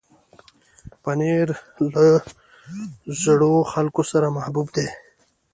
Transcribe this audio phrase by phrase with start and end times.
[1.03, 1.47] پنېر
[1.93, 2.05] له
[3.23, 4.87] زړو خلکو سره محبوب دی.